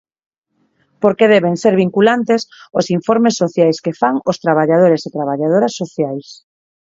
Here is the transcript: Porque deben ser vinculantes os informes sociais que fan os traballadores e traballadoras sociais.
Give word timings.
Porque 1.01 1.31
deben 1.35 1.55
ser 1.63 1.73
vinculantes 1.83 2.41
os 2.79 2.85
informes 2.97 3.35
sociais 3.41 3.77
que 3.83 3.97
fan 4.01 4.15
os 4.31 4.37
traballadores 4.45 5.01
e 5.07 5.13
traballadoras 5.17 5.73
sociais. 5.81 6.27